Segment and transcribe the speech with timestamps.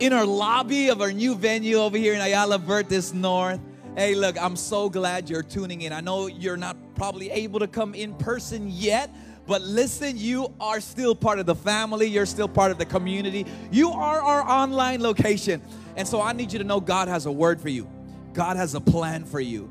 [0.00, 3.60] in our lobby of our new venue over here in Ayala Vertis North.
[3.96, 5.92] Hey, look, I'm so glad you're tuning in.
[5.92, 9.14] I know you're not probably able to come in person yet,
[9.46, 12.08] but listen, you are still part of the family.
[12.08, 13.46] You're still part of the community.
[13.70, 15.62] You are our online location.
[15.94, 17.88] And so I need you to know God has a word for you,
[18.32, 19.70] God has a plan for you.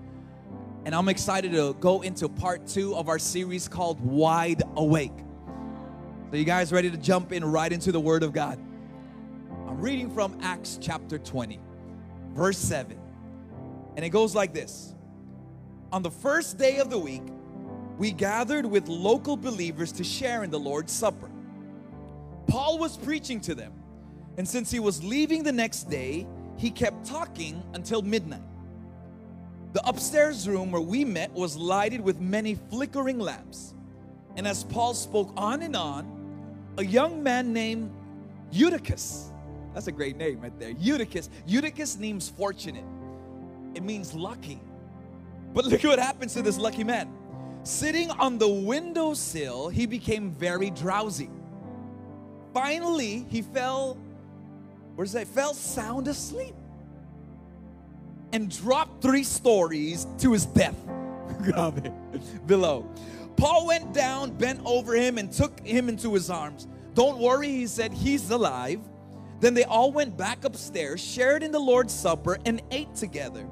[0.83, 5.13] And I'm excited to go into part two of our series called Wide Awake.
[6.31, 8.57] So, you guys ready to jump in right into the Word of God?
[9.67, 11.59] I'm reading from Acts chapter 20,
[12.33, 12.99] verse 7.
[13.95, 14.95] And it goes like this
[15.91, 17.23] On the first day of the week,
[17.99, 21.29] we gathered with local believers to share in the Lord's Supper.
[22.47, 23.73] Paul was preaching to them,
[24.37, 26.25] and since he was leaving the next day,
[26.57, 28.41] he kept talking until midnight.
[29.73, 33.73] The upstairs room where we met was lighted with many flickering lamps.
[34.35, 37.91] And as Paul spoke on and on, a young man named
[38.51, 39.31] Eutychus,
[39.73, 41.29] that's a great name right there, Eutychus.
[41.45, 42.83] Eutychus means fortunate,
[43.73, 44.59] it means lucky.
[45.53, 47.13] But look what happens to this lucky man.
[47.63, 51.29] Sitting on the windowsill, he became very drowsy.
[52.53, 53.97] Finally, he fell,
[54.95, 55.27] where does that?
[55.27, 56.55] Fell sound asleep
[58.33, 60.75] and dropped three stories to his death.
[62.45, 62.89] Below.
[63.37, 66.67] Paul went down, bent over him, and took him into his arms.
[66.93, 68.79] Don't worry, he said, he's alive.
[69.39, 73.47] Then they all went back upstairs, shared in the Lord's Supper, and ate together.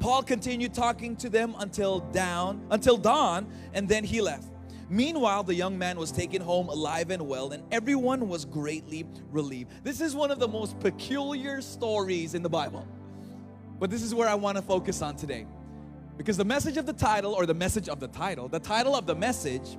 [0.00, 4.48] Paul continued talking to them until down, until dawn, and then he left.
[4.90, 9.70] Meanwhile, the young man was taken home alive and well, and everyone was greatly relieved.
[9.82, 12.86] This is one of the most peculiar stories in the Bible.
[13.78, 15.46] But this is where I want to focus on today.
[16.16, 19.06] Because the message of the title, or the message of the title, the title of
[19.06, 19.76] the message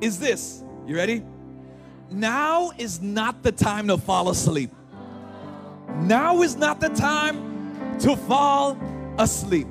[0.00, 0.62] is this.
[0.86, 1.22] You ready?
[2.10, 4.70] Now is not the time to fall asleep.
[6.00, 8.78] Now is not the time to fall
[9.18, 9.66] asleep.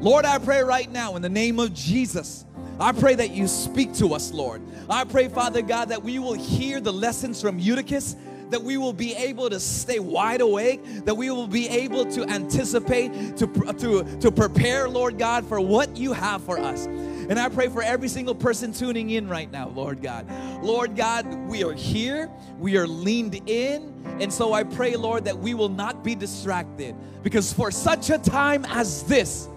[0.00, 2.44] Lord, I pray right now in the name of Jesus.
[2.78, 4.62] I pray that you speak to us, Lord.
[4.88, 8.14] I pray, Father God, that we will hear the lessons from Eutychus
[8.50, 12.24] that we will be able to stay wide awake, that we will be able to
[12.28, 16.86] anticipate, to, to, to prepare, Lord God, for what you have for us.
[16.86, 20.26] And I pray for every single person tuning in right now, Lord God.
[20.62, 25.38] Lord God, we are here, we are leaned in, and so I pray, Lord, that
[25.38, 29.48] we will not be distracted because for such a time as this,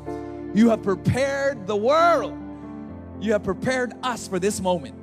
[0.54, 2.38] you have prepared the world.
[3.22, 4.96] You have prepared us for this moment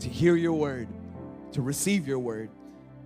[0.00, 0.86] to hear your word,
[1.52, 2.50] to receive your word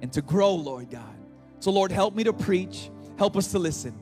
[0.05, 1.17] and to grow, Lord God.
[1.61, 3.99] So, Lord, help me to preach, help us to listen.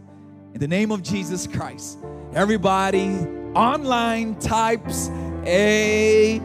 [0.53, 1.97] In the name of Jesus Christ,
[2.35, 3.11] everybody
[3.55, 5.11] online types,
[5.47, 6.43] Amen,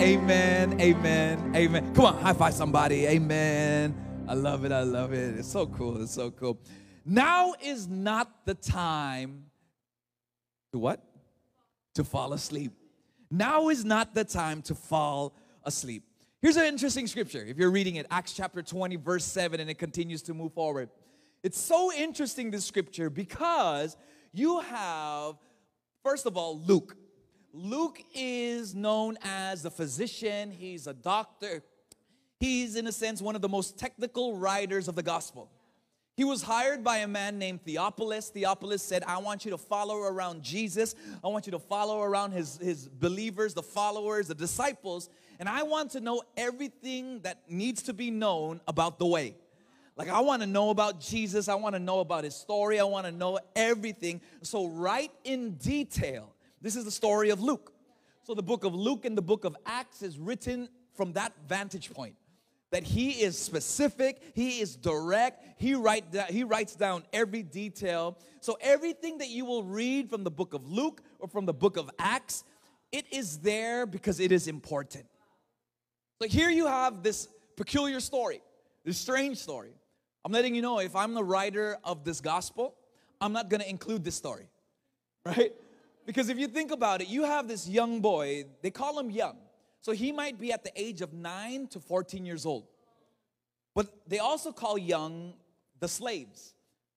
[0.00, 1.94] Amen, Amen, Amen.
[1.94, 3.94] Come on, high five somebody, Amen.
[4.26, 5.38] I love it, I love it.
[5.38, 6.58] It's so cool, it's so cool.
[7.04, 9.50] Now is not the time
[10.72, 11.04] to what?
[11.96, 12.72] To fall asleep.
[13.30, 16.04] Now is not the time to fall asleep.
[16.44, 17.42] Here's an interesting scripture.
[17.42, 20.90] If you're reading it, Acts chapter 20, verse 7, and it continues to move forward.
[21.42, 23.96] It's so interesting, this scripture, because
[24.30, 25.36] you have,
[26.02, 26.96] first of all, Luke.
[27.54, 31.62] Luke is known as a physician, he's a doctor.
[32.38, 35.50] He's, in a sense, one of the most technical writers of the gospel.
[36.14, 38.28] He was hired by a man named Theophilus.
[38.28, 40.94] Theophilus said, I want you to follow around Jesus.
[41.24, 45.08] I want you to follow around his, his believers, the followers, the disciples
[45.38, 49.36] and I want to know everything that needs to be known about the way.
[49.96, 51.48] Like, I want to know about Jesus.
[51.48, 52.80] I want to know about his story.
[52.80, 54.20] I want to know everything.
[54.42, 56.34] So, write in detail.
[56.60, 57.72] This is the story of Luke.
[58.24, 61.92] So, the book of Luke and the book of Acts is written from that vantage
[61.92, 62.16] point
[62.70, 68.18] that he is specific, he is direct, he, write he writes down every detail.
[68.40, 71.76] So, everything that you will read from the book of Luke or from the book
[71.76, 72.42] of Acts,
[72.90, 75.06] it is there because it is important.
[76.20, 78.40] So here you have this peculiar story,
[78.84, 79.72] this strange story.
[80.24, 82.74] I'm letting you know if I'm the writer of this gospel,
[83.20, 84.48] I'm not going to include this story,
[85.26, 85.52] right?
[86.06, 89.36] Because if you think about it, you have this young boy, they call him young.
[89.80, 92.66] So he might be at the age of 9 to 14 years old.
[93.74, 95.34] But they also call young
[95.80, 96.54] the slaves.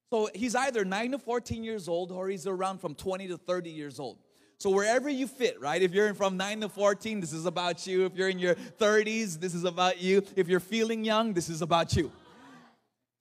[0.09, 3.69] So he's either 9 to 14 years old or he's around from 20 to 30
[3.69, 4.19] years old.
[4.59, 5.79] So wherever you fit, right?
[5.81, 8.05] If you're from 9 to 14, this is about you.
[8.05, 10.23] If you're in your 30s, this is about you.
[10.35, 12.11] If you're feeling young, this is about you.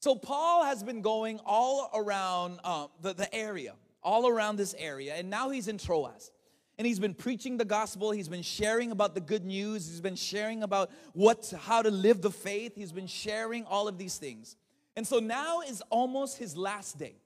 [0.00, 5.14] So Paul has been going all around uh, the, the area, all around this area,
[5.14, 6.30] and now he's in Troas.
[6.78, 8.10] And he's been preaching the gospel.
[8.10, 9.88] He's been sharing about the good news.
[9.88, 12.74] He's been sharing about what, how to live the faith.
[12.76, 14.56] He's been sharing all of these things.
[14.94, 17.16] And so now is almost his last day.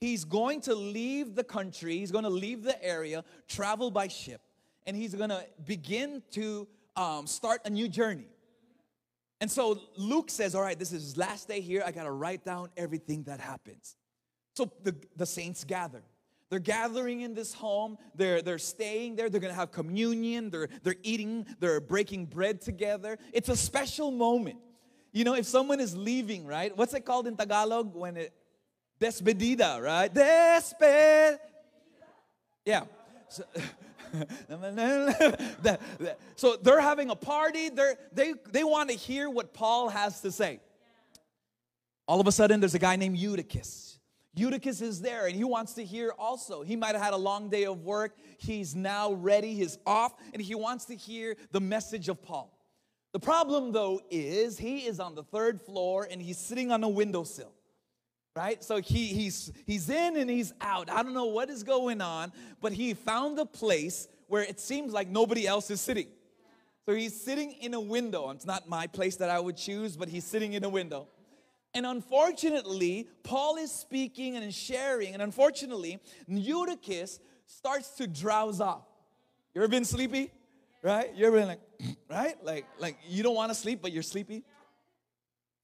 [0.00, 4.40] He's going to leave the country, he's going to leave the area, travel by ship,
[4.86, 8.28] and he's going to begin to um, start a new journey.
[9.40, 11.82] And so Luke says, All right, this is his last day here.
[11.84, 13.96] I got to write down everything that happens.
[14.54, 16.02] So the, the saints gather.
[16.48, 17.98] They're gathering in this home.
[18.14, 19.28] They're, they're staying there.
[19.28, 20.50] They're going to have communion.
[20.50, 21.46] They're, they're eating.
[21.58, 23.18] They're breaking bread together.
[23.32, 24.58] It's a special moment.
[25.12, 26.76] You know, if someone is leaving, right?
[26.76, 28.32] What's it called in Tagalog when it
[29.00, 30.12] despedida, right?
[30.12, 31.38] Desped.
[32.64, 32.84] Yeah.
[33.28, 33.44] So,
[36.36, 37.68] so they're having a party.
[37.68, 40.60] They're, they they want to hear what Paul has to say.
[42.08, 43.98] All of a sudden, there's a guy named Eutychus.
[44.36, 46.62] Eutychus is there and he wants to hear also.
[46.62, 48.16] He might have had a long day of work.
[48.36, 52.52] He's now ready, he's off, and he wants to hear the message of Paul.
[53.12, 56.88] The problem, though, is he is on the third floor and he's sitting on a
[56.88, 57.55] windowsill.
[58.36, 58.62] Right?
[58.62, 60.90] So he, he's, he's in and he's out.
[60.90, 64.92] I don't know what is going on, but he found a place where it seems
[64.92, 66.08] like nobody else is sitting.
[66.84, 68.28] So he's sitting in a window.
[68.30, 71.08] It's not my place that I would choose, but he's sitting in a window.
[71.72, 75.98] And unfortunately, Paul is speaking and sharing, and unfortunately,
[76.28, 78.84] Eutychus starts to drowse off.
[79.54, 80.30] You ever been sleepy?
[80.82, 81.10] Right?
[81.16, 81.60] You ever been like,
[82.10, 82.36] right?
[82.44, 84.44] Like, like you don't want to sleep, but you're sleepy?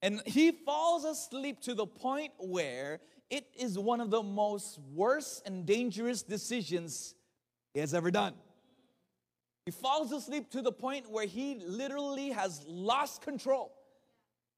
[0.03, 5.47] And he falls asleep to the point where it is one of the most worst
[5.47, 7.15] and dangerous decisions
[7.73, 8.33] he has ever done.
[9.65, 13.71] He falls asleep to the point where he literally has lost control.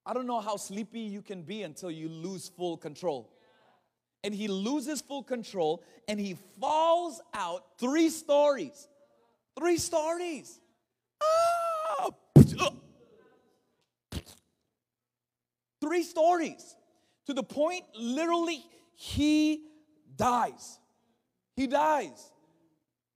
[0.03, 3.31] I don't know how sleepy you can be until you lose full control.
[4.23, 8.87] And he loses full control and he falls out three stories.
[9.55, 10.59] Three stories.
[11.21, 11.54] Ah!
[15.85, 16.75] Three stories.
[17.27, 18.63] To the point, literally,
[18.95, 19.61] he
[20.15, 20.79] dies.
[21.55, 22.31] He dies.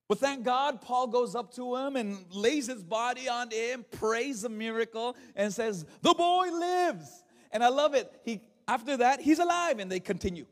[0.07, 4.43] But thank God, Paul goes up to him and lays his body on him, prays
[4.43, 7.23] a miracle, and says, The boy lives.
[7.51, 8.11] And I love it.
[8.23, 10.45] He after that, he's alive, and they continue.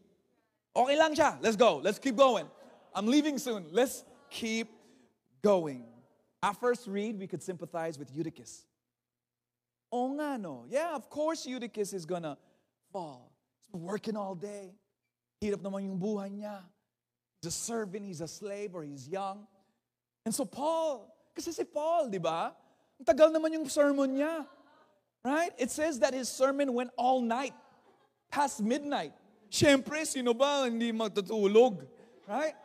[0.75, 1.37] Okay lang siya.
[1.41, 1.77] Let's go.
[1.77, 2.47] Let's keep going.
[2.95, 3.65] I'm leaving soon.
[3.71, 4.69] Let's keep
[5.43, 5.85] going.
[6.41, 8.66] At first read, we could sympathize with Eutychus.
[9.91, 10.69] Nga.
[10.69, 12.37] Yeah, of course Eutychus is gonna
[12.91, 13.31] fall.
[13.59, 14.75] He's been working all day.
[15.41, 16.63] Hirap naman yung buhay niya.
[17.41, 19.47] He's a servant, he's a slave, or he's young.
[20.25, 22.51] And so Paul, kasi si Paul, di ba?
[23.03, 24.45] Tagal naman yung sermon niya.
[25.23, 25.51] Right?
[25.57, 27.53] It says that his sermon went all night,
[28.31, 29.13] past midnight.
[29.51, 31.85] Siyempre, sino ba hindi magtutulog?
[32.27, 32.55] Right?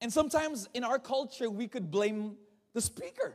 [0.00, 2.36] And sometimes in our culture, we could blame
[2.74, 3.34] the speaker.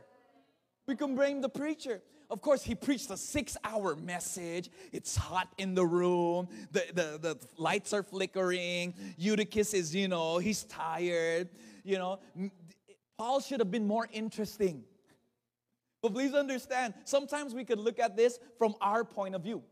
[0.86, 2.00] We can blame the preacher.
[2.34, 4.68] Of course, he preached a six hour message.
[4.92, 6.48] It's hot in the room.
[6.72, 8.92] The, the, the lights are flickering.
[9.16, 11.48] Eutychus is, you know, he's tired.
[11.84, 12.18] You know,
[13.16, 14.82] Paul should have been more interesting.
[16.02, 19.62] But please understand, sometimes we could look at this from our point of view.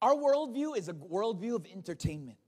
[0.00, 2.38] Our worldview is a worldview of entertainment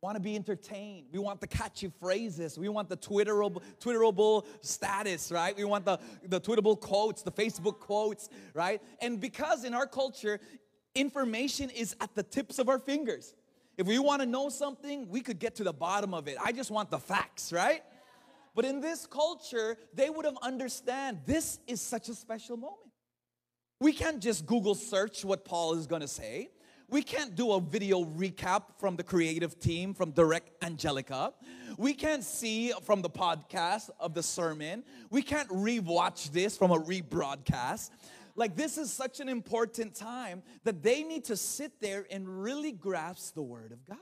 [0.00, 1.06] want to be entertained.
[1.12, 2.56] We want the catchy phrases.
[2.56, 5.56] We want the Twitterable, Twitterable status, right?
[5.56, 8.80] We want the, the Twitterable quotes, the Facebook quotes, right?
[9.00, 10.38] And because in our culture,
[10.94, 13.34] information is at the tips of our fingers.
[13.76, 16.36] If we want to know something, we could get to the bottom of it.
[16.42, 17.82] I just want the facts, right?
[18.54, 22.78] But in this culture, they would have understand this is such a special moment.
[23.80, 26.50] We can't just Google search what Paul is going to say
[26.90, 31.34] we can't do a video recap from the creative team from Direct Angelica.
[31.76, 34.84] We can't see from the podcast of the sermon.
[35.10, 37.90] We can't rewatch this from a rebroadcast.
[38.34, 42.72] Like, this is such an important time that they need to sit there and really
[42.72, 43.98] grasp the Word of God.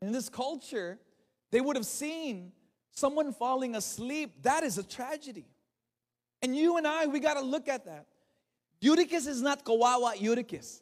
[0.00, 0.98] In this culture,
[1.50, 2.52] they would have seen
[2.92, 4.42] someone falling asleep.
[4.42, 5.46] That is a tragedy.
[6.40, 8.06] And you and I, we got to look at that.
[8.80, 10.80] Eutychus is not kawawa Eutychus.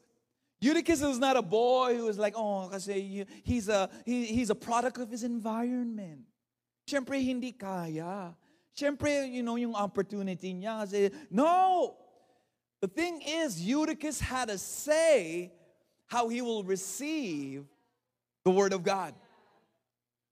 [0.61, 4.55] Eutychus is not a boy who is like, oh, kasi he's a, he, he's a
[4.55, 6.21] product of his environment.
[6.88, 8.35] Siyempre, hindi kaya.
[8.79, 10.81] Siyempre, you know, yung opportunity niya.
[10.81, 11.97] Kasi, no!
[12.81, 15.53] The thing is, Eutychus had a say
[16.07, 17.65] how he will receive
[18.45, 19.15] the word of God.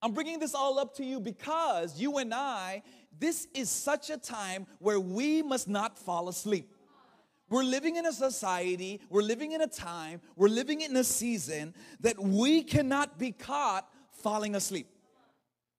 [0.00, 2.82] I'm bringing this all up to you because you and I,
[3.18, 6.73] this is such a time where we must not fall asleep.
[7.50, 11.74] We're living in a society, we're living in a time, we're living in a season
[12.00, 14.88] that we cannot be caught falling asleep.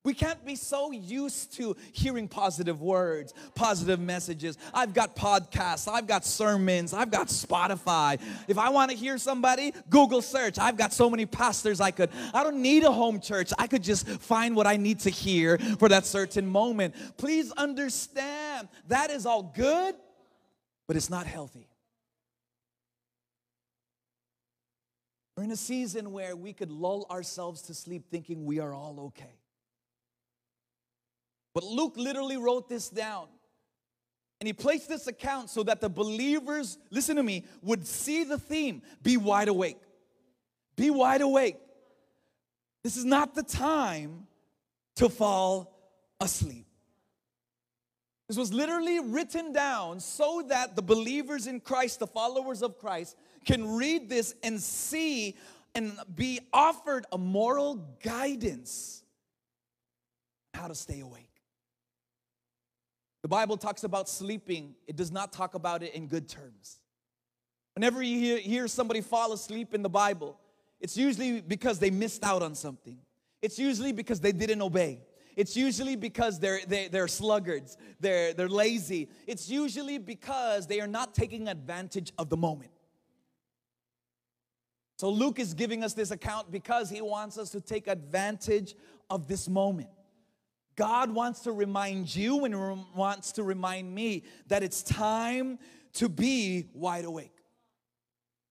[0.06, 4.56] We can't be so used to hearing positive words, positive messages.
[4.72, 8.22] I've got podcasts, I've got sermons, I've got Spotify.
[8.48, 10.60] If I want to hear somebody, Google search.
[10.60, 12.12] I've got so many pastors I could.
[12.36, 13.52] I don't need a home church.
[13.58, 16.94] I could just find what I need to hear for that certain moment.
[17.18, 19.96] Please understand that is all good,
[20.88, 21.68] but it's not healthy.
[25.36, 29.00] We're in a season where we could lull ourselves to sleep thinking we are all
[29.08, 29.40] okay.
[31.54, 33.28] But Luke literally wrote this down.
[34.40, 38.38] And he placed this account so that the believers, listen to me, would see the
[38.38, 39.78] theme be wide awake.
[40.76, 41.58] Be wide awake.
[42.84, 44.28] This is not the time
[44.98, 45.74] to fall
[46.20, 46.68] asleep.
[48.28, 53.16] This was literally written down so that the believers in Christ, the followers of Christ,
[53.46, 55.36] can read this and see
[55.76, 59.04] and be offered a moral guidance
[60.54, 61.30] how to stay awake.
[63.22, 66.78] The Bible talks about sleeping, it does not talk about it in good terms.
[67.76, 70.40] Whenever you hear, hear somebody fall asleep in the Bible,
[70.80, 72.98] it's usually because they missed out on something.
[73.42, 75.00] It's usually because they didn't obey.
[75.36, 79.10] It's usually because they're, they, are they are sluggards, they're, they're lazy.
[79.28, 82.72] It's usually because they are not taking advantage of the moment.
[84.98, 88.76] So Luke is giving us this account because he wants us to take advantage
[89.10, 89.90] of this moment.
[90.78, 95.60] God wants to remind you and wants to remind me that it's time
[95.94, 97.32] to be wide awake.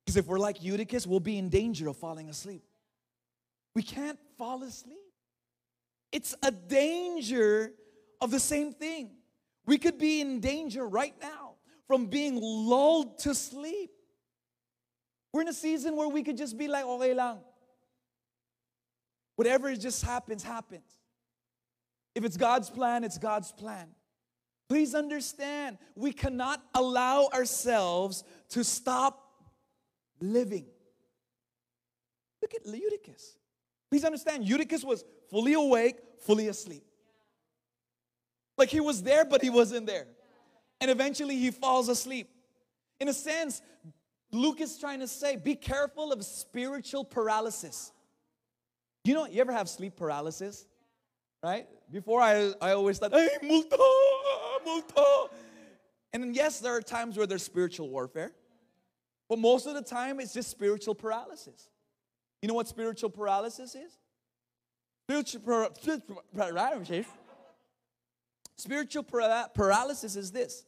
[0.04, 2.62] Because if we're like Eutychus, we'll be in danger of falling asleep.
[3.74, 4.98] We can't fall asleep.
[6.14, 7.72] It's a danger
[8.20, 9.10] of the same thing.
[9.66, 11.56] We could be in danger right now
[11.88, 13.90] from being lulled to sleep.
[15.32, 17.40] We're in a season where we could just be like, okay lang.
[19.34, 20.86] Whatever just happens, happens.
[22.14, 23.88] If it's God's plan, it's God's plan.
[24.68, 29.20] Please understand, we cannot allow ourselves to stop
[30.20, 30.66] living.
[32.40, 33.36] Look at Eutychus.
[33.90, 35.04] Please understand, Eutychus was
[35.34, 36.84] fully awake, fully asleep.
[38.56, 40.06] Like he was there, but he wasn't there.
[40.80, 42.28] And eventually he falls asleep.
[43.00, 43.60] In a sense,
[44.30, 47.90] Luke is trying to say be careful of spiritual paralysis.
[49.02, 50.66] You know, you ever have sleep paralysis?
[51.42, 51.66] Right?
[51.90, 53.76] Before I, I always thought, hey, multo,
[54.64, 55.30] multo.
[56.12, 58.30] And yes, there are times where there's spiritual warfare,
[59.28, 61.70] but most of the time it's just spiritual paralysis.
[62.40, 63.98] You know what spiritual paralysis is?
[65.08, 65.70] Spiritual,
[66.34, 67.06] paralysis.
[68.56, 70.64] Spiritual paralysis is this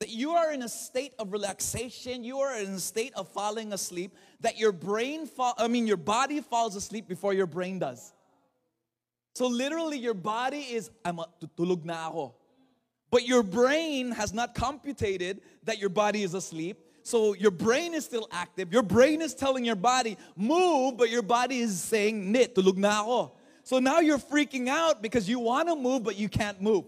[0.00, 3.72] that you are in a state of relaxation, you are in a state of falling
[3.72, 8.12] asleep, that your brain fall, I mean your body falls asleep before your brain does.
[9.36, 11.26] So literally your body is I'm a
[11.84, 12.34] na ako.
[13.12, 16.78] But your brain has not computated that your body is asleep.
[17.04, 18.72] So your brain is still active.
[18.72, 23.02] Your brain is telling your body, move, but your body is saying, nit, tulog na
[23.02, 23.32] ako.
[23.62, 26.84] So now you're freaking out because you want to move, but you can't move.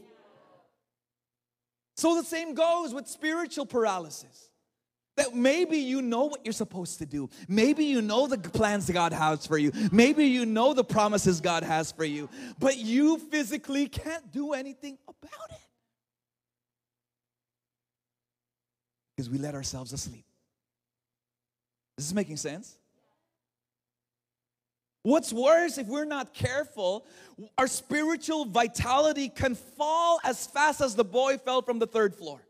[1.96, 4.50] So the same goes with spiritual paralysis.
[5.16, 7.30] That maybe you know what you're supposed to do.
[7.46, 9.70] Maybe you know the plans God has for you.
[9.92, 12.28] Maybe you know the promises God has for you.
[12.58, 15.64] But you physically can't do anything about it.
[19.14, 20.24] because we let ourselves asleep.
[21.96, 22.76] Is this is making sense?
[25.04, 27.04] What's worse, if we're not careful,
[27.58, 32.40] our spiritual vitality can fall as fast as the boy fell from the third floor.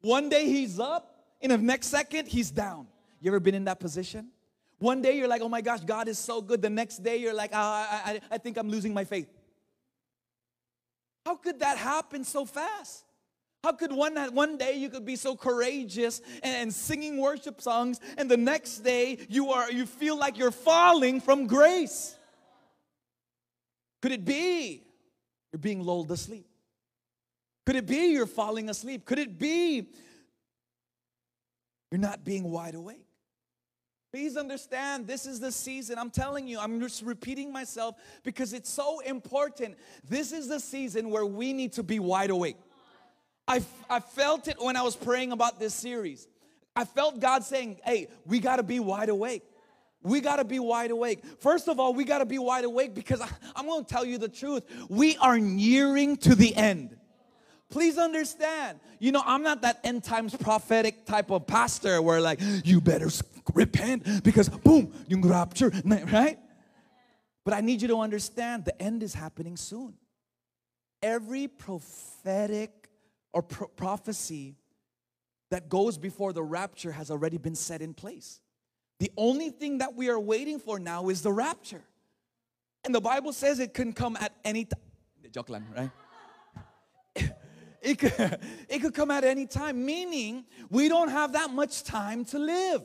[0.00, 2.86] One day he's up, in the next second he's down.
[3.20, 4.28] You ever been in that position?
[4.78, 6.62] One day you're like, oh my gosh, God is so good.
[6.62, 9.28] The next day you're like, oh, I, I, I think I'm losing my faith.
[11.26, 13.04] How could that happen so fast?
[13.62, 18.00] How could one one day you could be so courageous and, and, singing worship songs,
[18.16, 22.16] and the next day you are you feel like you're falling from grace?
[24.00, 24.82] Could it be
[25.52, 26.46] you're being lulled asleep?
[27.66, 29.04] Could it be you're falling asleep?
[29.04, 29.88] Could it be
[31.90, 33.04] you're not being wide awake?
[34.12, 35.96] Please understand, this is the season.
[35.96, 39.76] I'm telling you, I'm just repeating myself because it's so important.
[40.08, 42.56] This is the season where we need to be wide awake.
[43.46, 46.28] I, I felt it when I was praying about this series.
[46.76, 49.42] I felt God saying, hey, we gotta be wide awake.
[50.02, 51.24] We gotta be wide awake.
[51.40, 54.28] First of all, we gotta be wide awake because I, I'm gonna tell you the
[54.28, 54.62] truth.
[54.88, 56.96] We are nearing to the end.
[57.70, 58.80] Please understand.
[58.98, 63.08] You know, I'm not that end times prophetic type of pastor where like you better
[63.54, 66.38] repent because boom, you rapture, right?
[67.44, 69.94] But I need you to understand the end is happening soon.
[71.02, 72.79] Every prophetic
[73.32, 74.56] or pro- prophecy
[75.50, 78.40] that goes before the rapture has already been set in place.
[78.98, 81.82] The only thing that we are waiting for now is the rapture.
[82.84, 84.80] And the Bible says it can come at any time.
[85.76, 85.90] right?
[87.82, 92.26] It could, it could come at any time, meaning we don't have that much time
[92.26, 92.82] to live.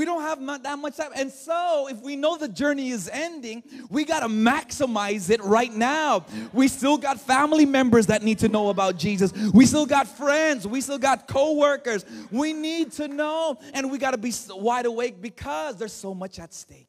[0.00, 1.10] We don't have that much time.
[1.14, 5.70] And so, if we know the journey is ending, we got to maximize it right
[5.70, 6.24] now.
[6.54, 9.30] We still got family members that need to know about Jesus.
[9.52, 10.66] We still got friends.
[10.66, 12.06] We still got co workers.
[12.30, 16.38] We need to know, and we got to be wide awake because there's so much
[16.38, 16.88] at stake.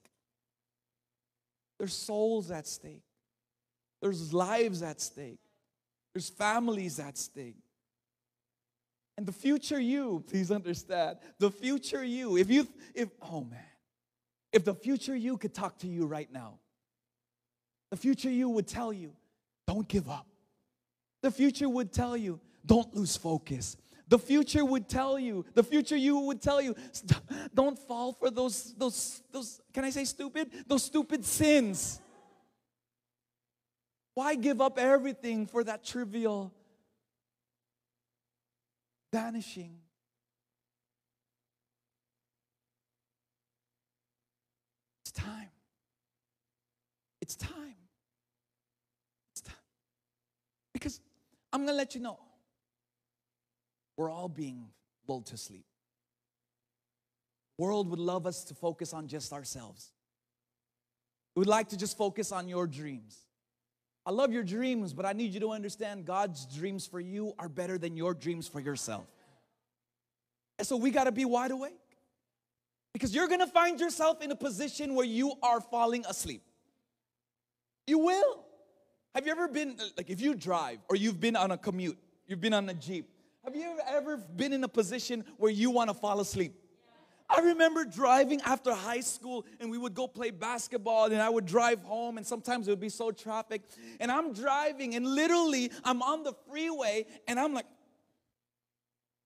[1.80, 3.04] There's souls at stake,
[4.02, 5.42] there's lives at stake.
[6.14, 7.58] There's families at stake.
[9.18, 13.60] And the future you, please understand, the future you, if you, if, oh man,
[14.52, 16.60] if the future you could talk to you right now,
[17.90, 19.14] the future you would tell you,
[19.68, 20.28] don't give up.
[21.22, 23.78] The future would tell you, don't lose focus.
[24.08, 26.76] The future would tell you, the future you would tell you,
[27.54, 30.52] don't fall for those, those, those, can I say stupid?
[30.68, 32.02] Those stupid sins.
[34.14, 36.54] Why give up everything for that trivial
[39.12, 39.78] vanishing?
[45.04, 45.50] It's time.
[47.22, 47.76] It's time.
[49.34, 49.56] It's time.
[50.74, 51.00] Because
[51.52, 52.18] I'm going to let you know
[53.98, 54.68] we're all being
[55.08, 55.66] lulled to sleep.
[57.58, 59.92] World would love us to focus on just ourselves.
[61.36, 63.20] We would like to just focus on your dreams.
[64.12, 67.48] I love your dreams, but I need you to understand God's dreams for you are
[67.48, 69.06] better than your dreams for yourself.
[70.60, 71.80] And so we got to be wide awake
[72.92, 76.42] because you're going to find yourself in a position where you are falling asleep.
[77.88, 78.44] You will.
[79.16, 81.98] Have you ever been, like, if you drive or you've been on a commute,
[82.28, 83.08] you've been on a Jeep,
[83.46, 86.54] have you ever been in a position where you want to fall asleep?
[87.34, 91.46] I remember driving after high school and we would go play basketball and I would
[91.46, 93.62] drive home and sometimes it would be so traffic
[94.00, 97.66] and I'm driving and literally I'm on the freeway and I'm like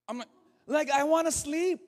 [0.08, 0.28] I'm like,
[0.68, 1.80] like I want to sleep.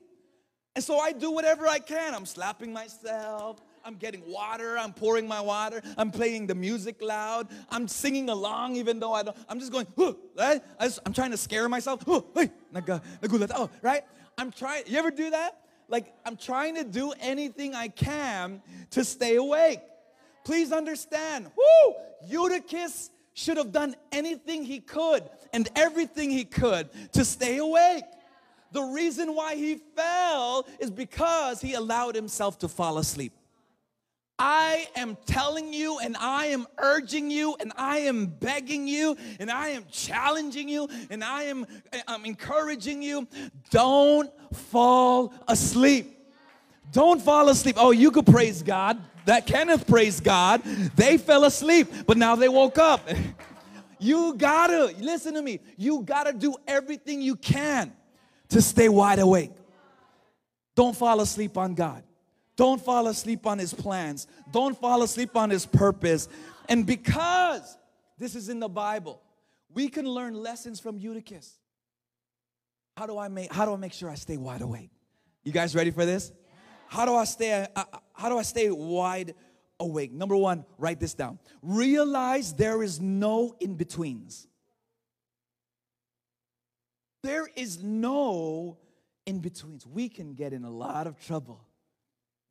[0.76, 2.14] And so I do whatever I can.
[2.14, 3.60] I'm slapping myself.
[3.84, 4.78] I'm getting water.
[4.78, 5.82] I'm pouring my water.
[5.98, 7.48] I'm playing the music loud.
[7.70, 9.38] I'm singing along even though I don't.
[9.48, 9.88] I'm just going,
[10.38, 10.62] right?
[10.80, 12.04] I'm trying to scare myself.
[12.36, 12.52] Hey,
[13.56, 14.04] oh, right?
[14.38, 14.84] I'm trying.
[14.88, 15.60] You ever do that?
[15.88, 19.82] Like I'm trying to do anything I can to stay awake.
[20.44, 21.96] Please understand, whoo,
[22.28, 28.04] Eutychus should have done anything he could and everything he could to stay awake.
[28.72, 33.37] The reason why he fell is because he allowed himself to fall asleep.
[34.40, 39.50] I am telling you and I am urging you and I am begging you and
[39.50, 41.66] I am challenging you and I am
[42.08, 43.28] I'm encouraging you
[43.72, 46.14] don't fall asleep.
[46.92, 47.76] Don't fall asleep.
[47.80, 49.02] Oh, you could praise God.
[49.26, 50.64] That Kenneth praised God.
[50.96, 53.10] They fell asleep, but now they woke up.
[54.00, 55.60] you gotta listen to me.
[55.78, 57.92] You gotta do everything you can
[58.50, 59.52] to stay wide awake.
[60.76, 62.04] Don't fall asleep on God.
[62.58, 64.28] Don't fall asleep on his plans.
[64.52, 66.28] Don't fall asleep on his purpose.
[66.68, 67.78] And because
[68.18, 69.22] this is in the Bible,
[69.74, 71.54] we can learn lessons from Eutychus.
[72.98, 74.90] How do I make how do I make sure I stay wide awake?
[75.44, 76.32] You guys ready for this?
[76.88, 79.36] How do I stay uh, how do I stay wide
[79.80, 80.12] awake?
[80.12, 81.38] Number 1, write this down.
[81.62, 84.48] Realize there is no in-betweens.
[87.22, 88.80] There is no
[89.28, 89.86] in-betweens.
[89.86, 91.67] We can get in a lot of trouble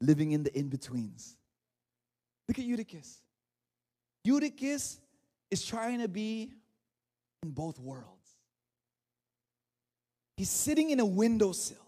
[0.01, 1.37] living in the in betweens.
[2.49, 3.21] Look at Eutychus.
[4.25, 5.01] Eutychus
[5.51, 6.53] is trying to be
[7.43, 8.11] in both worlds.
[10.37, 11.79] He's sitting in a windowsill.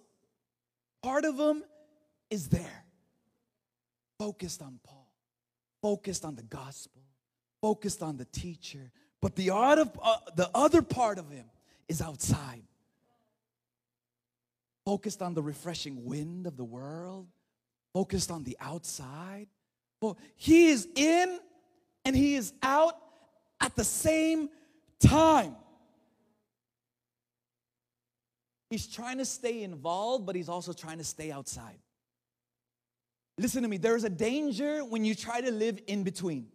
[1.03, 1.63] Part of him
[2.31, 2.85] is there,
[4.19, 5.13] focused on Paul,
[5.83, 7.03] focused on the gospel,
[7.61, 8.91] focused on the teacher.
[9.21, 11.47] But the, art of, uh, the other part of him
[11.89, 12.63] is outside,
[14.85, 17.27] focused on the refreshing wind of the world,
[17.93, 19.47] focused on the outside.
[20.01, 21.39] Well, he is in
[22.05, 22.95] and he is out
[23.61, 24.49] at the same
[25.01, 25.57] time.
[28.71, 31.79] He's trying to stay involved, but he's also trying to stay outside.
[33.39, 36.49] Listen to me, there is a danger when you try to live in between.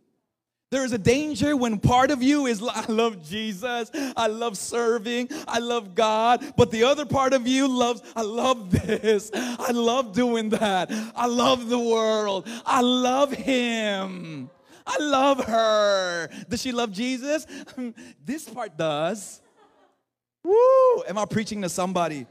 [0.74, 5.30] There is a danger when part of you is, I love Jesus, I love serving,
[5.48, 10.14] I love God, but the other part of you loves, I love this, I love
[10.14, 14.50] doing that, I love the world, I love Him,
[14.88, 16.30] I love her.
[16.50, 17.46] Does she love Jesus?
[18.26, 19.44] this part does.
[20.44, 21.04] Woo!
[21.08, 22.26] Am I preaching to somebody?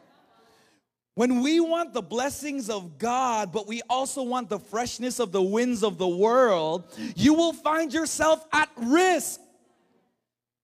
[1.14, 5.42] When we want the blessings of God, but we also want the freshness of the
[5.42, 9.40] winds of the world, you will find yourself at risk.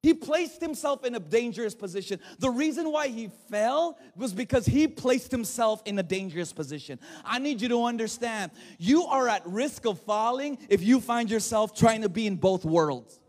[0.03, 2.21] He placed himself in a dangerous position.
[2.39, 7.01] The reason why he fell was because he placed himself in a dangerous position.
[7.25, 11.75] I need you to understand you are at risk of falling if you find yourself
[11.75, 13.21] trying to be in both worlds.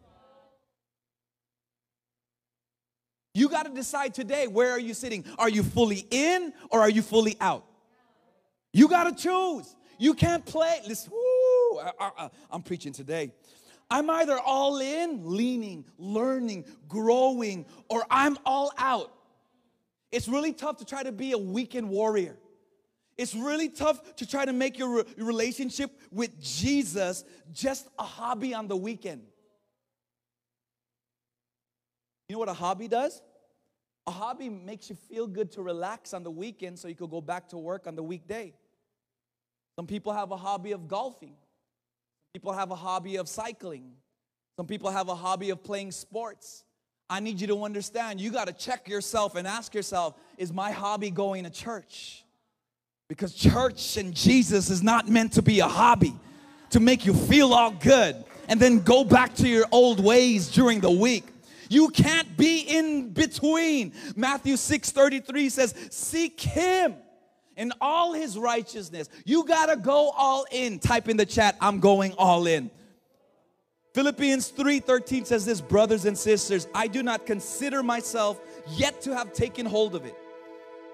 [3.33, 5.25] You got to decide today where are you sitting?
[5.37, 7.65] Are you fully in or are you fully out?
[8.73, 9.75] You got to choose.
[9.97, 10.79] You can't play.
[10.87, 13.33] Listen, woo, uh, uh, uh, I, am preaching today.
[13.91, 19.11] I'm either all in, leaning, learning, growing, or I'm all out.
[20.11, 22.37] It's really tough to try to be a weekend warrior.
[23.17, 28.67] It's really tough to try to make your relationship with Jesus just a hobby on
[28.67, 29.23] the weekend.
[32.29, 33.21] You know what a hobby does?
[34.05, 37.21] A hobby makes you feel good to relax on the weekend so you could go
[37.21, 38.53] back to work on the weekday.
[39.75, 41.29] Some people have a hobby of golfing.
[41.31, 43.93] Some people have a hobby of cycling.
[44.57, 46.63] Some people have a hobby of playing sports.
[47.09, 50.69] I need you to understand, you got to check yourself and ask yourself, is my
[50.69, 52.23] hobby going to church?
[53.07, 56.13] Because church and Jesus is not meant to be a hobby
[56.69, 60.79] to make you feel all good and then go back to your old ways during
[60.79, 61.23] the week.
[61.69, 63.93] You can't be in between.
[64.15, 66.95] Matthew 6 33 says, Seek Him
[67.55, 69.07] in all His righteousness.
[69.23, 70.79] You gotta go all in.
[70.79, 72.71] Type in the chat, I'm going all in.
[73.93, 79.33] Philippians 3:13 says this, brothers and sisters, I do not consider myself yet to have
[79.33, 80.15] taken hold of it.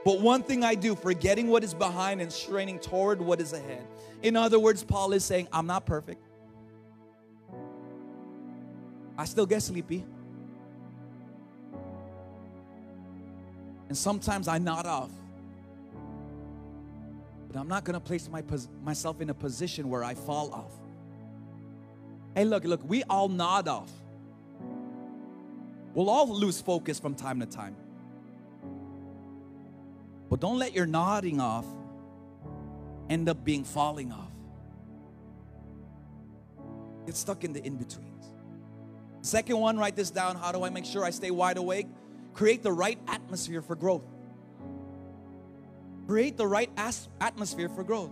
[0.06, 3.86] But one thing I do, forgetting what is behind and straining toward what is ahead.
[4.22, 6.24] In other words, Paul is saying, I'm not perfect.
[9.18, 10.06] I still get sleepy.
[13.88, 15.12] And sometimes I nod off.
[17.48, 18.44] But I'm not going to place my,
[18.84, 20.72] myself in a position where I fall off.
[22.36, 23.92] Hey, look, look, we all nod off.
[25.94, 27.76] We'll all lose focus from time to time.
[30.30, 31.66] But don't let your nodding off
[33.10, 34.32] end up being falling off.
[37.06, 38.12] Get stuck in the in betweens.
[39.22, 40.36] Second one, write this down.
[40.36, 41.88] How do I make sure I stay wide awake?
[42.36, 44.04] Create the right atmosphere for growth.
[46.06, 48.12] Create the right as- atmosphere for growth.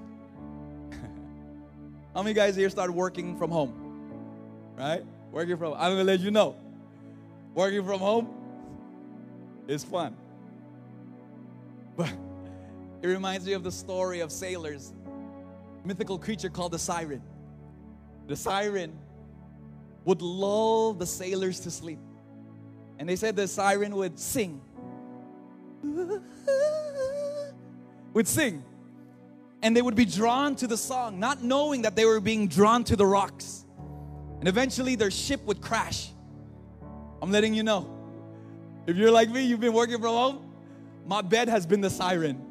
[2.16, 4.74] How many guys here started working from home?
[4.76, 5.04] Right?
[5.32, 6.56] Working from I'm gonna let you know.
[7.54, 8.34] Working from home
[9.68, 10.16] is fun.
[11.96, 12.12] But
[13.04, 14.94] it reminds me of the story of sailors,
[15.86, 17.22] mythical creature called the siren.
[18.26, 18.98] The siren
[20.06, 22.00] would lull the sailors to sleep.
[23.00, 24.62] And they said the siren would sing.
[28.14, 28.64] would sing.
[29.62, 32.84] And they would be drawn to the song, not knowing that they were being drawn
[32.86, 33.66] to the rocks.
[34.40, 36.10] And eventually their ship would crash.
[37.22, 37.90] I'm letting you know.
[38.86, 40.54] If you're like me, you've been working from home,
[41.06, 42.46] my bed has been the siren.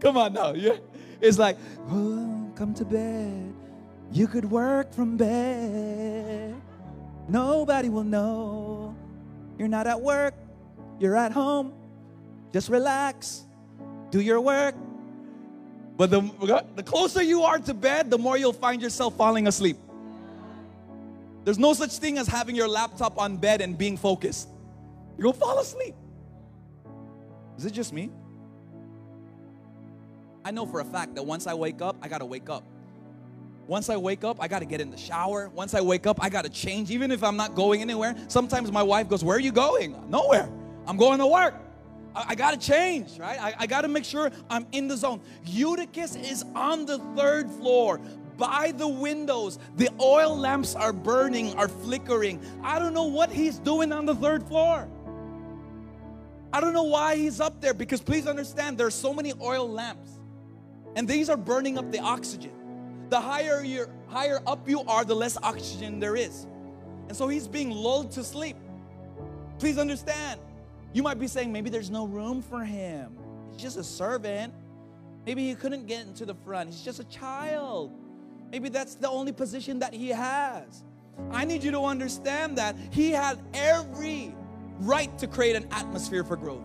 [0.00, 0.52] Come on now.
[0.52, 0.76] Yeah.
[1.20, 1.56] It's like,
[1.90, 3.54] oh, come to bed.
[4.12, 6.54] You could work from bed.
[7.28, 8.94] Nobody will know.
[9.58, 10.34] You're not at work,
[10.98, 11.72] you're at home.
[12.52, 13.44] Just relax,
[14.10, 14.74] do your work.
[15.96, 19.76] But the, the closer you are to bed, the more you'll find yourself falling asleep.
[21.44, 24.48] There's no such thing as having your laptop on bed and being focused.
[25.18, 25.94] You'll fall asleep.
[27.58, 28.10] Is it just me?
[30.44, 32.64] I know for a fact that once I wake up, I gotta wake up.
[33.66, 35.50] Once I wake up, I got to get in the shower.
[35.54, 36.90] Once I wake up, I got to change.
[36.90, 39.96] Even if I'm not going anywhere, sometimes my wife goes, Where are you going?
[40.10, 40.50] Nowhere.
[40.86, 41.54] I'm going to work.
[42.14, 43.40] I, I got to change, right?
[43.40, 45.20] I, I got to make sure I'm in the zone.
[45.44, 48.00] Eutychus is on the third floor
[48.36, 49.58] by the windows.
[49.76, 52.40] The oil lamps are burning, are flickering.
[52.62, 54.88] I don't know what he's doing on the third floor.
[56.52, 59.70] I don't know why he's up there because please understand, there are so many oil
[59.70, 60.18] lamps
[60.96, 62.52] and these are burning up the oxygen.
[63.12, 66.46] The higher you higher up you are, the less oxygen there is.
[67.08, 68.56] And so he's being lulled to sleep.
[69.58, 70.40] Please understand.
[70.94, 73.18] You might be saying maybe there's no room for him.
[73.52, 74.54] He's just a servant.
[75.26, 76.70] Maybe he couldn't get into the front.
[76.70, 77.92] He's just a child.
[78.50, 80.82] Maybe that's the only position that he has.
[81.30, 84.34] I need you to understand that he had every
[84.80, 86.64] right to create an atmosphere for growth.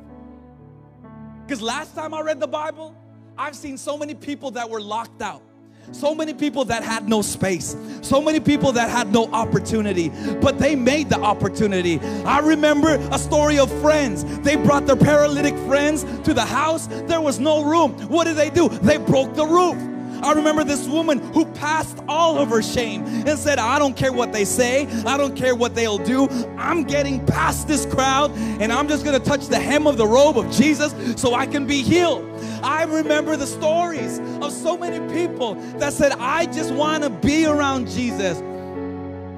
[1.46, 2.96] Because last time I read the Bible,
[3.38, 5.44] I've seen so many people that were locked out.
[5.92, 10.10] So many people that had no space, so many people that had no opportunity,
[10.42, 12.00] but they made the opportunity.
[12.26, 14.24] I remember a story of friends.
[14.40, 17.94] They brought their paralytic friends to the house, there was no room.
[18.10, 18.70] What did they do?
[18.70, 19.78] They broke the roof.
[20.24, 24.12] I remember this woman who passed all of her shame and said, I don't care
[24.12, 26.28] what they say, I don't care what they'll do.
[26.58, 30.38] I'm getting past this crowd and I'm just gonna touch the hem of the robe
[30.38, 32.26] of Jesus so I can be healed.
[32.64, 37.88] I remember the stories of so many people that said, I just wanna be around
[37.90, 38.42] Jesus.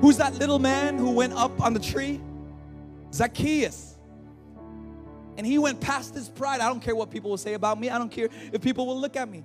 [0.01, 2.21] Who's that little man who went up on the tree?
[3.13, 3.97] Zacchaeus.
[5.37, 6.61] And he went past his pride.
[6.61, 7.89] I don't care what people will say about me.
[7.89, 9.43] I don't care if people will look at me.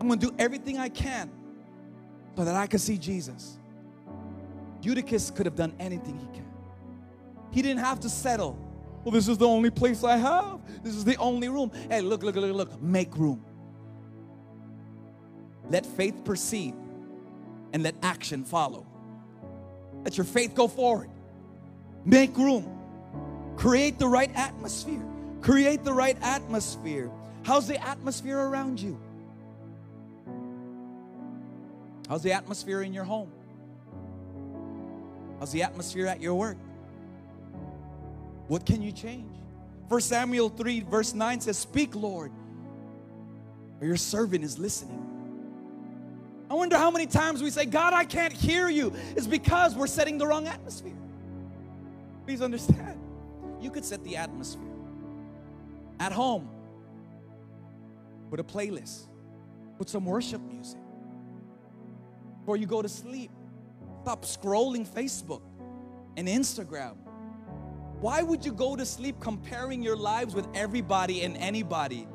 [0.00, 1.30] I'm going to do everything I can
[2.36, 3.58] so that I can see Jesus.
[4.80, 6.46] Eutychus could have done anything he can.
[7.50, 8.58] He didn't have to settle.
[9.04, 10.60] Well, this is the only place I have.
[10.82, 11.72] This is the only room.
[11.88, 12.82] Hey, look, look, look, look.
[12.82, 13.44] Make room.
[15.68, 16.74] Let faith proceed
[17.72, 18.86] and let action follow.
[20.04, 21.10] Let your faith go forward.
[22.04, 22.78] Make room.
[23.56, 25.02] Create the right atmosphere.
[25.40, 27.10] Create the right atmosphere.
[27.42, 29.00] How's the atmosphere around you?
[32.08, 33.32] How's the atmosphere in your home?
[35.38, 36.56] How's the atmosphere at your work?
[38.52, 39.34] What can you change?
[39.88, 42.30] 1 Samuel 3, verse 9 says, Speak, Lord,
[43.80, 45.00] or your servant is listening.
[46.50, 48.92] I wonder how many times we say, God, I can't hear you.
[49.16, 50.92] It's because we're setting the wrong atmosphere.
[52.26, 53.00] Please understand.
[53.58, 54.68] You could set the atmosphere
[55.98, 56.50] at home.
[58.28, 59.06] Put a playlist,
[59.78, 60.78] put some worship music
[62.40, 63.30] before you go to sleep.
[64.02, 65.40] Stop scrolling Facebook
[66.18, 66.96] and Instagram.
[68.02, 72.08] Why would you go to sleep comparing your lives with everybody and anybody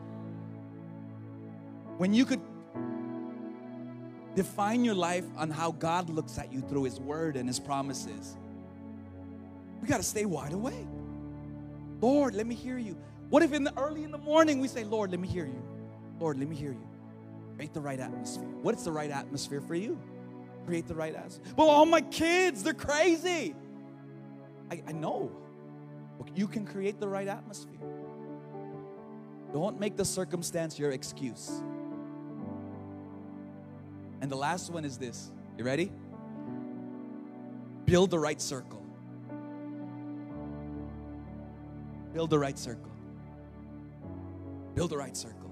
[1.95, 2.41] when you could
[4.36, 8.36] define your life on how God looks at you through His Word and His promises?
[9.82, 10.76] We got to stay wide awake.
[12.02, 12.97] Lord, let me hear you.
[13.30, 15.63] What if in the early in the morning we say, Lord, let me hear you.
[16.19, 16.88] Lord, let me hear you.
[17.56, 18.43] Create the right atmosphere.
[18.62, 19.97] What is the right atmosphere for you?
[20.65, 21.45] Create the right atmosphere.
[21.56, 23.56] Well, all my kids, they're crazy.
[24.69, 25.32] I, I know.
[26.38, 27.80] You can create the right atmosphere.
[29.53, 31.49] Don't make the circumstance your excuse.
[34.21, 35.32] And the last one is this.
[35.58, 35.91] You ready?
[37.86, 38.84] Build the right circle.
[42.13, 42.91] Build the right circle.
[44.75, 45.51] Build the right circle.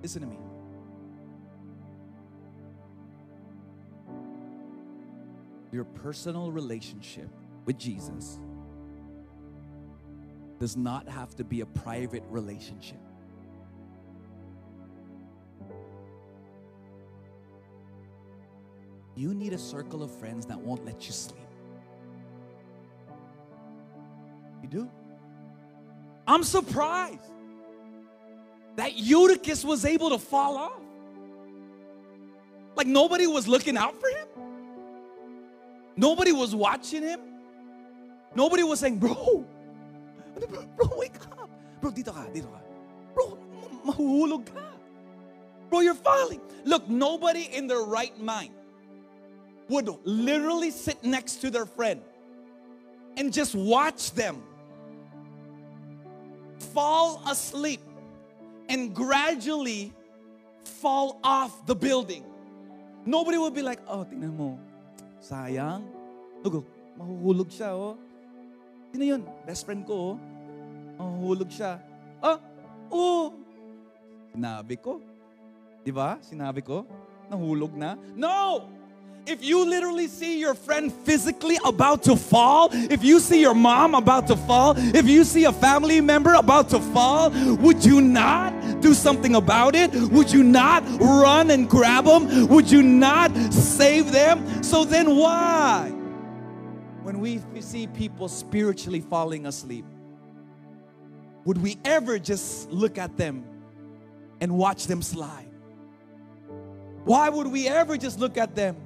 [0.00, 0.38] Listen to me.
[5.72, 7.28] Your personal relationship
[7.64, 8.38] with Jesus
[10.58, 12.98] does not have to be a private relationship.
[19.14, 21.38] You need a circle of friends that won't let you sleep.
[24.62, 24.90] You do?
[26.26, 27.20] I'm surprised
[28.76, 30.80] that Eutychus was able to fall off.
[32.74, 34.28] Like nobody was looking out for him.
[35.96, 37.20] Nobody was watching him.
[38.34, 39.44] Nobody was saying, bro,
[40.76, 41.50] bro, wake up.
[41.80, 42.60] Bro, dito ka, dito ka.
[43.14, 43.38] Bro,
[43.84, 44.72] mahuhulog ka.
[45.68, 46.40] Bro, you're falling.
[46.64, 48.54] Look, nobody in their right mind
[49.68, 52.00] would literally sit next to their friend
[53.16, 54.42] and just watch them
[56.72, 57.80] fall asleep
[58.68, 59.92] and gradually
[60.64, 62.24] fall off the building.
[63.04, 64.58] Nobody would be like, oh, tingnan mo,
[65.20, 65.84] sayang.
[66.42, 66.64] Look, oh,
[66.96, 67.98] mahuhulog siya, oh.
[68.92, 69.24] Sino yun?
[69.48, 70.14] Best friend ko, oh.
[71.00, 71.80] Mahuhulog siya.
[72.20, 72.36] Ah,
[72.92, 73.32] oh.
[74.36, 75.00] Sinabi ko.
[75.80, 76.20] Di ba?
[76.20, 76.84] Sinabi ko.
[77.32, 77.96] Nahulog na.
[78.14, 78.68] No!
[79.24, 83.94] If you literally see your friend physically about to fall, if you see your mom
[83.94, 87.30] about to fall, if you see a family member about to fall,
[87.62, 88.52] would you not
[88.82, 89.94] do something about it?
[89.94, 92.48] Would you not run and grab them?
[92.48, 94.42] Would you not save them?
[94.62, 96.01] So then why?
[97.12, 99.84] When we see people spiritually falling asleep,
[101.44, 103.44] would we ever just look at them
[104.40, 105.50] and watch them slide?
[107.04, 108.76] Why would we ever just look at them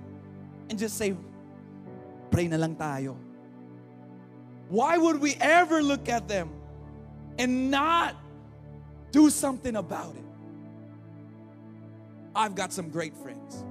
[0.68, 1.14] and just say,
[2.32, 3.16] pray na lang tayo?
[4.70, 6.50] Why would we ever look at them
[7.38, 8.16] and not
[9.12, 10.24] do something about it?
[12.34, 13.64] I've got some great friends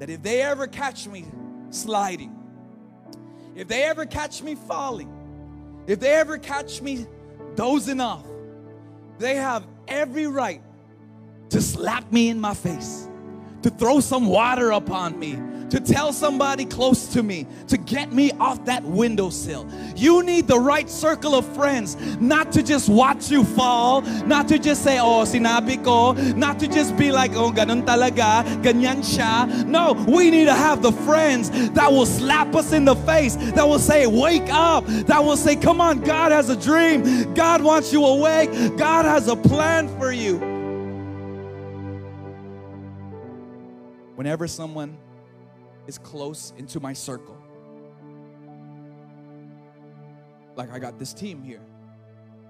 [0.00, 1.24] that if they ever catch me
[1.70, 2.41] sliding,
[3.54, 5.10] if they ever catch me falling,
[5.86, 7.06] if they ever catch me
[7.54, 8.26] dozing off,
[9.18, 10.62] they have every right
[11.50, 13.08] to slap me in my face,
[13.62, 15.38] to throw some water upon me,
[15.70, 19.66] to tell somebody close to me, to get me off that windowsill.
[19.96, 24.58] You need the right circle of friends, not to just watch you fall, not to
[24.58, 29.64] just say, oh, sinabi ko, not to just be like, oh, ganun talaga, ganyan siya.
[29.64, 33.66] No, we need to have the friends that will slap us in the face, that
[33.66, 37.92] will say, wake up, that will say, come on, God has a dream, God wants
[37.92, 40.51] you awake, God has a plan for you.
[44.22, 44.96] Whenever someone
[45.88, 47.36] is close into my circle.
[50.54, 51.62] Like I got this team here.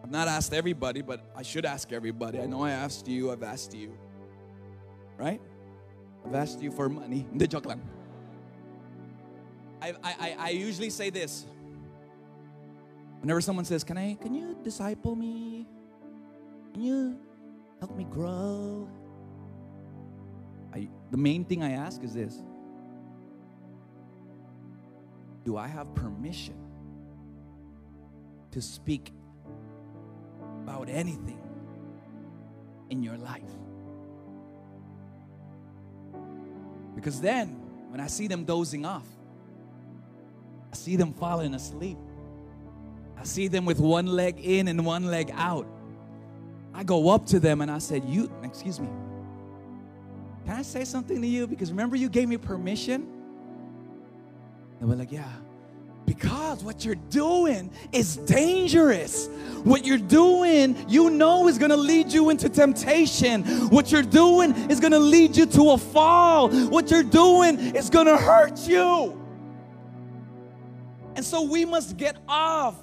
[0.05, 2.41] I've not asked everybody, but I should ask everybody.
[2.41, 3.97] I know I asked you, I've asked you.
[5.17, 5.41] Right?
[6.27, 7.27] I've asked you for money.
[9.81, 11.47] I, I, I usually say this.
[13.23, 15.67] Whenever someone says, Can I can you disciple me?
[16.75, 17.19] Can you
[17.81, 18.91] help me grow?
[21.13, 22.43] The main thing I ask is this
[25.45, 26.57] do I have permission
[28.53, 29.13] to speak
[30.63, 31.41] about anything
[32.91, 33.43] in your life?
[36.95, 39.07] Because then, when I see them dozing off,
[40.73, 41.99] I see them falling asleep,
[43.19, 45.67] I see them with one leg in and one leg out.
[46.73, 48.89] I go up to them and I said, You, excuse me,
[50.45, 51.47] can I say something to you?
[51.47, 53.07] Because remember, you gave me permission
[54.83, 55.31] and we're like, yeah.
[56.07, 59.29] Because what you're doing is dangerous.
[59.63, 63.45] What you're doing, you know, is gonna lead you into temptation.
[63.71, 66.51] What you're doing is gonna lead you to a fall.
[66.51, 69.17] What you're doing is gonna hurt you.
[71.15, 72.75] And so we must get off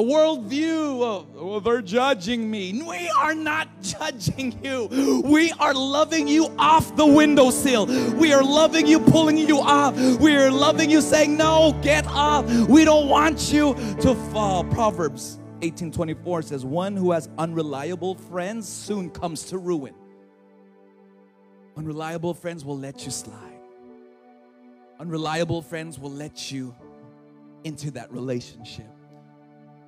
[0.00, 2.82] the worldview of, oh, they're judging me.
[2.82, 5.20] We are not judging you.
[5.24, 7.84] We are loving you off the windowsill.
[8.16, 9.94] We are loving you, pulling you off.
[10.18, 12.50] We are loving you, saying, No, get off.
[12.66, 14.64] We don't want you to fall.
[14.64, 19.94] Proverbs 18:24 says, One who has unreliable friends soon comes to ruin.
[21.76, 23.60] Unreliable friends will let you slide.
[24.98, 26.74] Unreliable friends will let you
[27.64, 28.86] into that relationship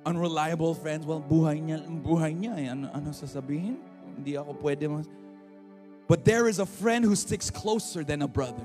[0.05, 2.67] unreliable friends, well, buhay niya, buhay niya eh.
[2.71, 3.77] Ano, ano sasabihin?
[4.17, 5.07] Hindi ako pwede mas...
[6.07, 8.63] But there is a friend who sticks closer than a brother.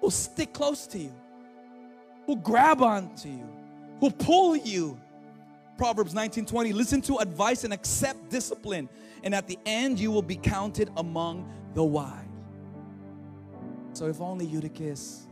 [0.00, 1.14] Who'll stick close to you.
[2.26, 3.48] Who'll grab onto you.
[4.00, 4.98] Who'll pull you.
[5.76, 8.88] Proverbs 19:20 Listen to advice and accept discipline,
[9.22, 12.24] and at the end you will be counted among the wise.
[13.92, 15.26] So if only Eutychus,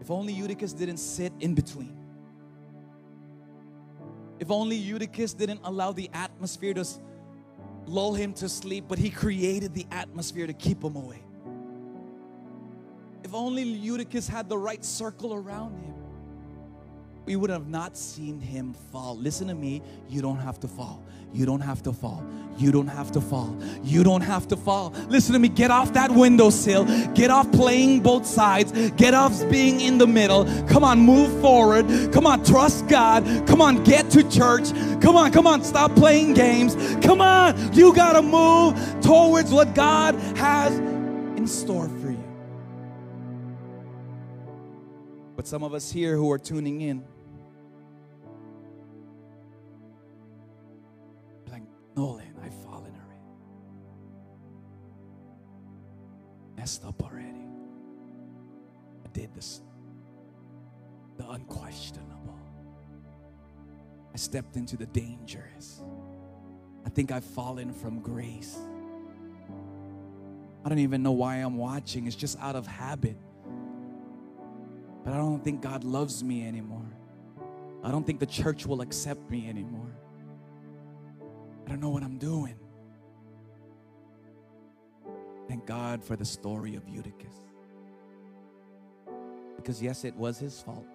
[0.00, 2.05] if only Eutychus didn't sit in between.
[4.46, 6.86] If only Eutychus didn't allow the atmosphere to
[7.84, 11.24] lull him to sleep, but he created the atmosphere to keep him awake.
[13.24, 15.95] If only Eutychus had the right circle around him
[17.26, 19.16] we would have not seen him fall.
[19.16, 21.02] Listen to me, you don't have to fall.
[21.32, 22.24] You don't have to fall.
[22.56, 23.54] You don't have to fall.
[23.82, 24.94] You don't have to fall.
[25.08, 26.84] Listen to me, get off that windowsill.
[27.14, 28.72] Get off playing both sides.
[28.92, 30.44] Get off being in the middle.
[30.68, 31.86] Come on, move forward.
[32.12, 33.24] Come on, trust God.
[33.46, 34.70] Come on, get to church.
[35.02, 36.76] Come on, come on, stop playing games.
[37.04, 42.24] Come on, you got to move towards what God has in store for you.
[45.34, 47.04] But some of us here who are tuning in,
[51.96, 53.22] Nolan, I've fallen already.
[56.56, 57.48] Messed up already.
[59.04, 59.62] I did this,
[61.16, 62.38] the unquestionable.
[64.12, 65.82] I stepped into the dangerous.
[66.84, 68.58] I think I've fallen from grace.
[70.64, 72.06] I don't even know why I'm watching.
[72.06, 73.16] It's just out of habit.
[75.04, 76.86] But I don't think God loves me anymore.
[77.82, 79.92] I don't think the church will accept me anymore.
[81.66, 82.54] I don't know what I'm doing.
[85.48, 87.34] Thank God for the story of Eutychus.
[89.56, 90.86] Because, yes, it was his fault.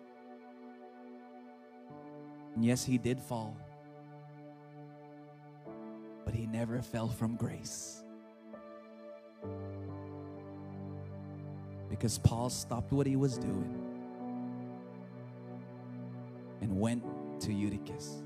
[2.55, 3.57] And yes, he did fall.
[6.31, 8.03] but he never fell from grace.
[11.89, 13.77] Because Paul stopped what he was doing
[16.61, 17.03] and went
[17.41, 18.23] to Eutychus,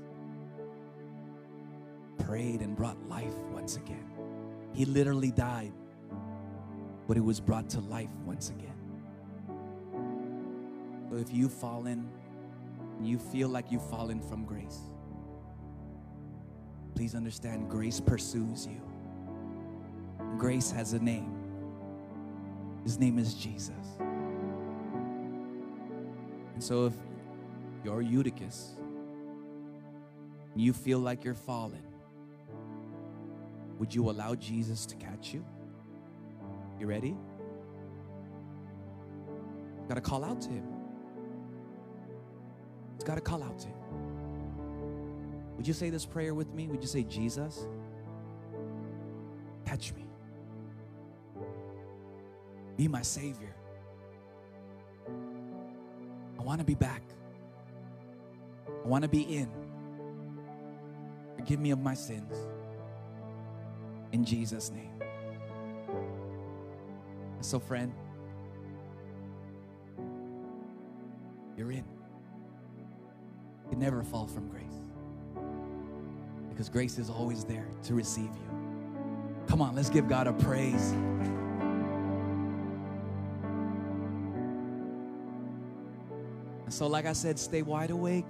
[2.26, 4.04] prayed and brought life once again.
[4.72, 5.72] He literally died,
[7.06, 8.74] but he was brought to life once again.
[11.08, 12.10] So if you've fallen,
[13.00, 14.80] you feel like you've fallen from grace,
[16.96, 18.80] please understand grace pursues you.
[20.36, 21.32] Grace has a name.
[22.82, 23.70] His name is Jesus.
[26.54, 26.94] And so if
[27.84, 28.74] you're Eutychus,
[30.56, 31.82] you feel like you're falling,
[33.78, 35.44] would you allow Jesus to catch you?
[36.80, 37.16] You ready?
[39.86, 40.66] You gotta call out to him.
[42.94, 43.76] It's gotta call out to him.
[45.56, 46.68] Would you say this prayer with me?
[46.68, 47.66] Would you say, Jesus,
[49.64, 50.06] catch me?
[52.76, 53.54] Be my Savior.
[56.38, 57.02] I wanna be back.
[58.68, 59.50] I wanna be in.
[61.36, 62.34] Forgive me of my sins.
[64.16, 64.98] In Jesus' name.
[67.42, 67.92] So, friend,
[71.54, 71.84] you're in.
[73.70, 74.64] You never fall from grace
[76.48, 79.44] because grace is always there to receive you.
[79.48, 80.94] Come on, let's give God a praise.
[86.70, 88.24] So, like I said, stay wide awake.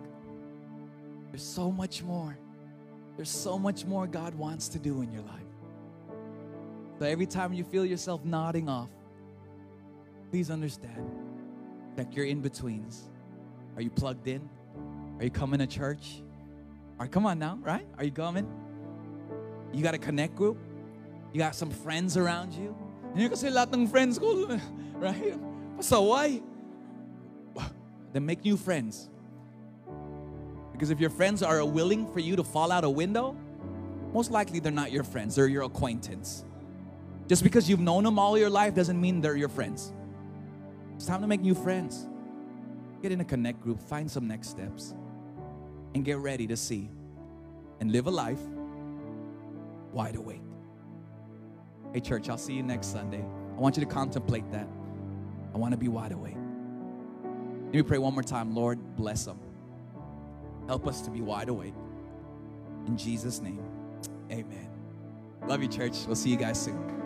[1.30, 2.37] There's so much more.
[3.14, 5.55] There's so much more God wants to do in your life.
[6.99, 8.88] So every time you feel yourself nodding off,
[10.30, 11.11] please understand
[11.97, 13.11] that you're in betweens.
[13.76, 14.49] Are you plugged in?
[15.18, 16.22] Are you coming to church?
[16.99, 17.86] All right, come on now, right?
[17.99, 18.47] Are you coming?
[19.72, 20.57] You got a connect group?
[21.32, 22.74] You got some friends around you?
[23.12, 24.49] Hindi kasi lahat ng friends ko,
[24.97, 25.36] right?
[25.80, 26.40] So why?
[28.12, 29.11] Then make new friends.
[30.72, 33.36] Because if your friends are willing for you to fall out a window,
[34.12, 36.44] most likely they're not your friends, they're your acquaintance.
[37.29, 39.93] Just because you've known them all your life doesn't mean they're your friends.
[40.95, 42.07] It's time to make new friends.
[43.03, 44.95] Get in a connect group, find some next steps,
[45.95, 46.89] and get ready to see
[47.81, 48.41] and live a life
[49.93, 50.43] wide awake.
[51.93, 53.24] Hey, church, I'll see you next Sunday.
[53.57, 54.68] I want you to contemplate that.
[55.55, 56.37] I want to be wide awake.
[57.66, 58.55] Let me pray one more time.
[58.55, 59.39] Lord, bless them.
[60.66, 61.74] Help us to be wide awake.
[62.87, 63.62] In Jesus' name,
[64.31, 64.68] amen.
[65.47, 65.95] Love you, church.
[66.07, 67.05] We'll see you guys soon.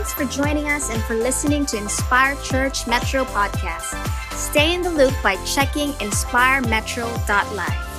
[0.00, 3.94] Thanks for joining us and for listening to Inspire Church Metro podcast.
[4.34, 7.89] Stay in the loop by checking inspiremetro.live.